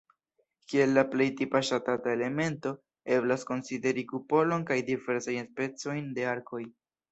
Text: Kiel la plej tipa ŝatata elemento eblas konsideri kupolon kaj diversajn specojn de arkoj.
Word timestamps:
Kiel 0.71 0.93
la 0.97 1.01
plej 1.11 1.27
tipa 1.41 1.61
ŝatata 1.69 2.11
elemento 2.17 2.71
eblas 3.19 3.47
konsideri 3.51 4.07
kupolon 4.15 4.67
kaj 4.73 4.81
diversajn 4.91 5.53
specojn 5.55 6.13
de 6.19 6.29
arkoj. 6.35 6.67